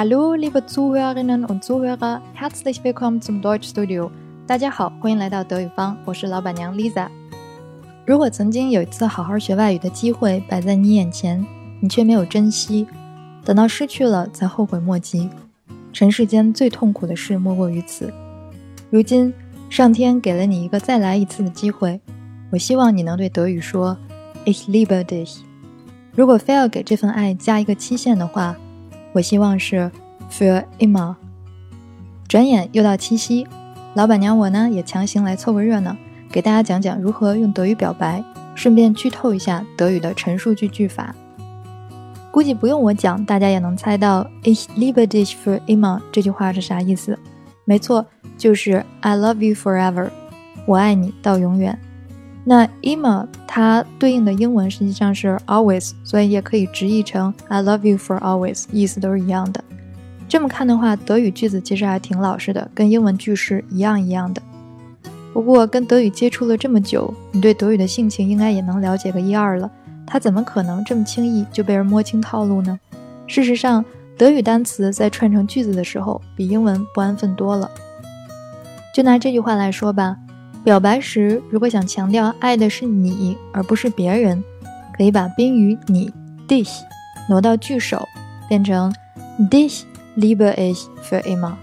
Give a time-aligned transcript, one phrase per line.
[0.00, 4.12] Hallo, liebe Zuhörerinnen und Zuhörer, herzlich willkommen zum Deutsch Studio。
[4.46, 7.08] 大家好，欢迎来到德语坊，我是老板娘 Lisa。
[8.06, 11.44] 如果曾经有一次好好学外语的机会摆在你眼前，
[11.80, 12.86] 你却没有珍惜，
[13.44, 15.28] 等到失去了才后悔莫及。
[15.92, 18.14] 尘世间最痛苦的事莫过于此。
[18.90, 19.34] 如今，
[19.68, 22.00] 上天给了你一个再来一次的机会，
[22.52, 23.98] 我希望你能对德语说
[24.44, 25.38] Ich liebe dich。
[26.14, 28.54] 如果非要给这份爱加一个期限的话，
[29.18, 29.90] 我希望是
[30.30, 31.16] für immer。
[32.28, 33.44] 转眼又到七夕，
[33.94, 35.96] 老板娘我呢也强行来凑个热闹，
[36.30, 38.22] 给大家讲讲如何用德语表白，
[38.54, 41.12] 顺便剧透一下德语的陈述句句法。
[42.30, 47.18] 估计不用我讲，大家也能猜到 Ich liebe dich für immer 这句话是啥意思。
[47.64, 50.10] 没错，就是 I love you forever，
[50.64, 51.76] 我爱你到永远。
[52.44, 59.64] 那 immer 它对应的英文实际上是 always，所以也可以直译成 I love you for always，意思都是一样的。
[60.28, 64.42] 这么看的话，德语句子其实还挺老实的，跟英文句式一样一样的。
[65.32, 69.70] 不过跟德语接触了这么久，你对德语的性情应该也能了解个一二了。
[70.06, 72.78] 它怎么可能这么轻易就被人摸清套路呢？
[73.26, 73.82] 事实上，
[74.18, 77.70] 德语单词在串成句子的时候，比英文不安分多了。
[78.94, 80.16] 就拿这句话来说吧。
[80.64, 84.42] 表白时，如果想强调爱的是你而不是别人，
[84.96, 86.12] 可以把宾语你
[86.46, 86.68] dich
[87.28, 88.06] 挪到句首，
[88.48, 88.92] 变成
[89.50, 89.82] dich
[90.16, 91.54] liebe ich für immer。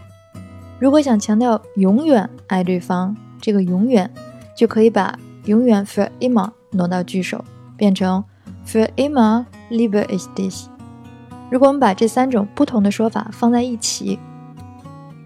[0.80, 4.10] 如果想强调永远爱对方，这个永远
[4.56, 7.44] 就可以把永远 für immer 挪到句首，
[7.78, 8.24] 变成
[8.66, 10.66] für immer liebe ich dich。
[11.52, 14.18] 如果我们把这三种不同的说法放在一起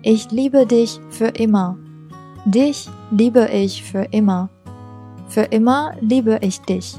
[0.04, 1.76] ，ich liebe dich für immer。
[2.52, 4.49] Dich liebe ich für immer,
[5.30, 6.95] für immer liebe ich dich。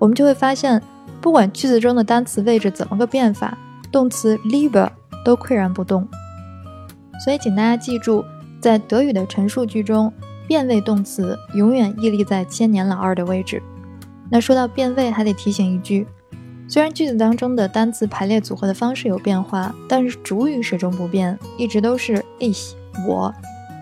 [0.00, 0.82] 我们就会发现，
[1.20, 3.56] 不管句子中的单词位置怎么个变法，
[3.92, 4.90] 动词 liebe
[5.24, 6.08] 都岿然不动。
[7.24, 8.24] 所以，请大家记住，
[8.60, 10.12] 在德语的陈述句中，
[10.48, 13.62] 变位动词永远屹立在千年老二的位置。
[14.28, 16.08] 那说到变位，还得提醒一句：
[16.66, 22.72] 虽然句子当中的单词排列组合的方式有变化，但是主语始终不变，一直都是 ich
[23.06, 23.32] 我。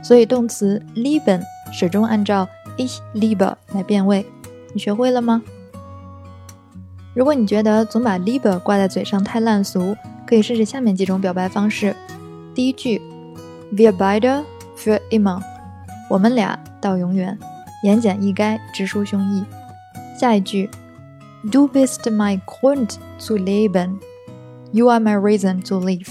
[0.02, 4.24] 所以动词 lieben 始终按照 ich liebe 来变位，
[4.72, 5.42] 你学会了吗？
[7.14, 9.96] 如果你觉得总把 liebe 挂在嘴上太烂俗，
[10.26, 11.94] 可以试试下面几种表白方式。
[12.54, 13.00] 第一句
[13.72, 14.44] ，Wir beide
[14.76, 15.42] für immer，
[16.08, 17.38] 我们俩到永远，
[17.82, 19.44] 言简意赅，直抒胸臆。
[20.18, 20.70] 下一句
[21.50, 26.08] ，Du bist mein Grund zu leben，You are my reason to live。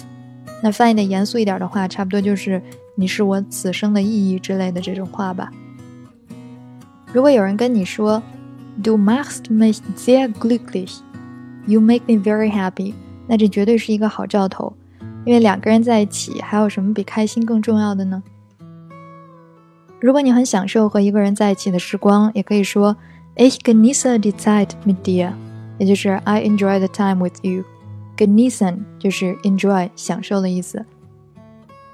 [0.62, 2.62] 那翻译的严肃一点的话，差不多就是。
[3.00, 5.50] 你是我此生的意义之类的这种话吧。
[7.14, 8.22] 如果有人跟你说
[8.84, 12.94] “Du machst mich sehr glücklich”，“You make me very happy”，
[13.26, 14.74] 那这绝对是一个好兆头，
[15.24, 18.22] 因为两个人在一起，还有什么比开心更重要的呢？
[20.02, 22.98] 如果你很享受和一个人在一起的时光，也可以说
[23.38, 25.32] “Ich genieße die Zeit mit dir”，
[25.78, 27.64] 也就是 “I enjoy the time with you”。
[28.18, 30.86] Genießen 就是 enjoy 享受的意思。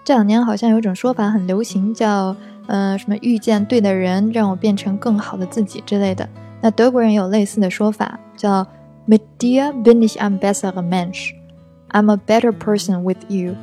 [0.05, 2.35] 这两年好像有种说法很流行，叫
[2.67, 6.29] 呃什么遇见对的人，让我变成更好的自己之类的。
[6.61, 8.67] 那德国人有类似的说法，叫
[9.07, 13.55] Mit dir bin ich ein besserer Mensch，I'm a better person with you。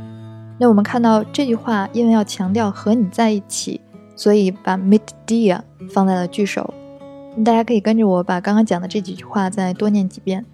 [0.59, 3.81] 那我们看到这句话，因为要强调和你在一起，
[4.17, 5.61] 所以把 mit dir
[5.91, 6.75] 放在了句首。
[7.45, 10.45] 大家可以跟着我把刚刚讲的这几句话再多念几遍。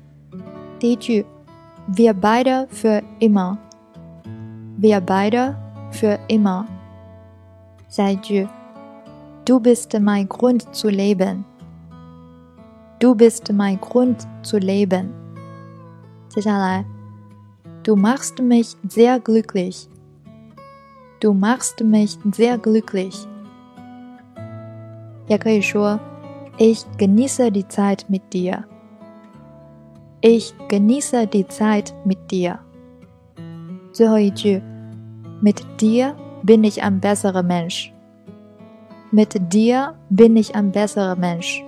[0.79, 1.25] 第一句
[1.97, 5.55] ，Wir beide für immer，Wir beide。
[5.92, 6.66] für immer。
[7.90, 8.48] 下一句，
[9.46, 15.10] Du bist mein Grund zu leben。Du bist mein Grund zu leben。
[16.30, 16.86] 接下来，
[17.84, 23.28] Du machst mich sehr glücklich。Du machst mich sehr glücklich。
[25.28, 26.00] 也可以说，
[26.58, 32.60] Ich genieße die Zeit mit dir。Ich genieße die Zeit mit dir。
[33.92, 34.62] 最后一句。
[35.41, 37.93] Mit dir bin ich ein besserer Mensch.
[39.13, 41.63] Mit dir bin ich ein besserer Mensch.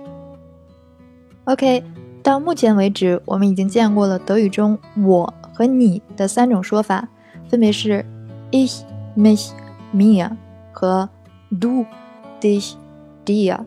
[1.45, 1.83] OK，
[2.21, 7.07] 到目前为止，我们已经见过了德语中“我”和“你”的三种说法，
[7.49, 8.05] 分别是
[8.51, 8.81] ich、
[9.15, 9.51] mich、
[9.93, 10.29] mir
[10.71, 11.09] 和
[11.59, 11.85] du、
[12.39, 12.73] dich、
[13.25, 13.57] dir。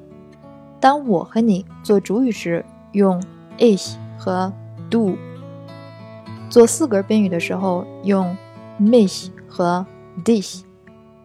[0.81, 3.21] 当我和你做主语时，用
[3.59, 4.53] ich 和
[4.91, 5.17] du；
[6.51, 8.37] 做四格宾语的时候，用
[8.79, 9.85] mich 和
[10.23, 10.63] This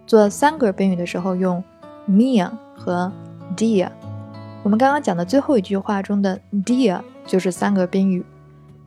[0.08, 1.64] 做三格宾语的时候用
[2.08, 3.12] mir 和
[3.56, 3.90] dir。
[4.64, 8.26] 我们刚刚讲的最后一句话中的 dir 就是三格宾语。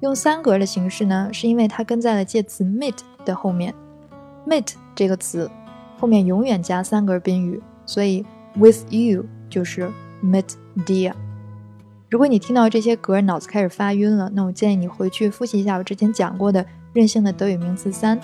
[0.01, 3.73] 用三格的形式呢，是因为它跟在了介词 mit 的后面
[4.47, 5.49] ，mit 这个词
[6.01, 8.27] 后面永远加三格宾语，所以
[8.57, 9.89] with you 就是
[10.23, 10.45] mit
[10.85, 11.13] dir。
[12.11, 18.21] 如果你听到这些格脑子开始发晕了，那我建议你回去复习一下我之前讲过的任性的德语名词三。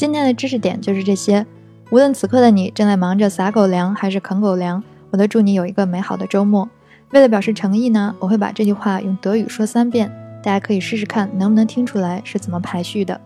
[0.00, 1.44] 今天的知识点就是这些。
[1.90, 6.66] 无论此刻的你正在忙着撒狗粮还是啃狗粮，我都祝你有一个美好的周末。
[7.10, 10.10] 为了表示诚意呢，我会把这句话用德语说三遍，
[10.42, 13.20] 大家可以试试看能不能听出来是怎么排序的。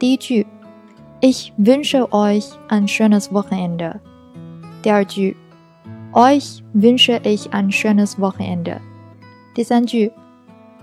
[0.00, 0.48] 第一句
[1.20, 4.00] ，Ich wünsche euch ein schönes Wochenende。
[4.82, 5.36] 第二句
[6.12, 8.78] ，Euch wünsche ich ein schönes Wochenende。
[9.54, 10.10] 第三句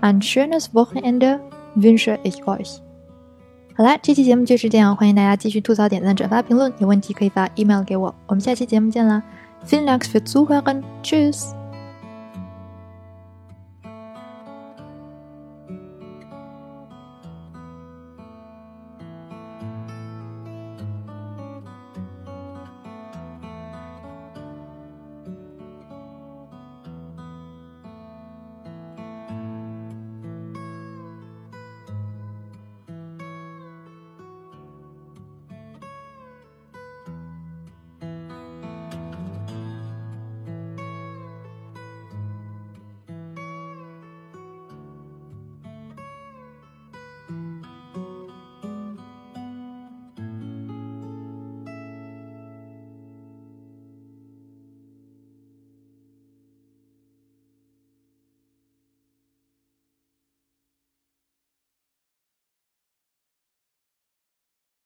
[0.00, 1.40] ，Ein schönes Wochenende
[1.76, 2.80] wünsche ich euch。
[3.78, 8.12] 好啦，这期节目就是这样，欢迎大家继续吐槽、点赞、转发、评论，有问题可以发 email 给我。
[8.26, 9.22] 我们下期节目见啦
[9.68, 11.57] ！Vielen Dank fürs Zuhören，Tschüss。